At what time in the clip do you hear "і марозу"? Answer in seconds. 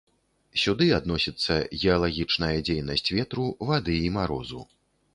4.11-4.69